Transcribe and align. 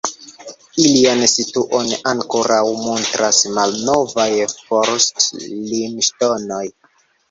Ilian 0.83 1.21
situon 1.33 1.91
ankoraŭ 2.13 2.63
montras 2.87 3.45
malnovaj 3.61 4.29
forst-limŝtonoj. 4.59 6.69